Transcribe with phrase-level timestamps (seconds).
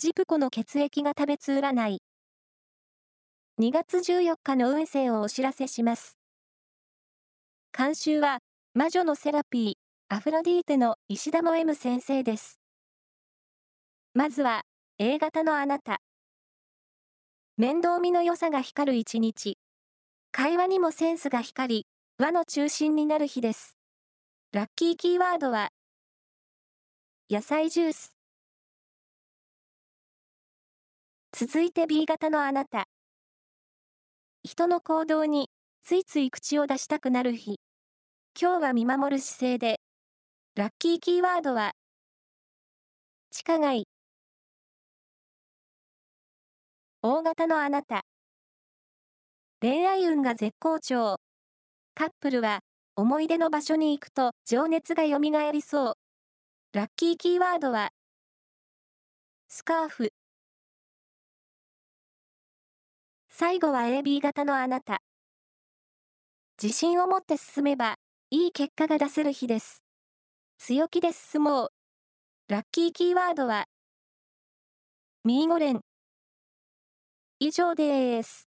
[0.00, 2.02] ジプコの血液が食べつ占い。
[3.60, 6.16] 2月14日の運勢をお知らせします。
[7.76, 8.38] 監修は、
[8.74, 9.74] 魔女のセラピー、
[10.08, 12.60] アフロディーテの石田も M 先生です。
[14.14, 14.62] まずは、
[14.98, 15.98] A 型のあなた。
[17.56, 19.58] 面倒見の良さが光る一日。
[20.30, 21.86] 会話にもセンスが光り、
[22.18, 23.76] 輪の中心になる日です。
[24.52, 25.70] ラッキーキーワードは、
[27.28, 28.17] 野菜ジュース。
[31.40, 32.88] 続いて B 型のあなた。
[34.42, 35.50] 人の行動に
[35.84, 37.60] ついつい口を出したくなる日。
[38.36, 39.80] 今日は見守る姿勢で。
[40.56, 41.74] ラッキーキーワードは、
[43.30, 43.86] 地下街。
[47.02, 48.02] 大型のあなた。
[49.60, 51.18] 恋愛運が絶好調。
[51.94, 52.62] カップルは
[52.96, 55.20] 思い出の場所に行くと情熱が蘇
[55.52, 55.94] りそう。
[56.72, 57.90] ラッキーキーワードは、
[59.46, 60.12] スカーフ。
[63.40, 65.00] 最後は AB 型のあなた。
[66.60, 67.94] 自信を持って進めば、
[68.30, 69.84] いい結果が出せる日です。
[70.58, 71.68] 強気で進もう。
[72.48, 73.66] ラッキーキーワードは、
[75.22, 75.82] ミーゴレン。
[77.38, 78.47] 以上です。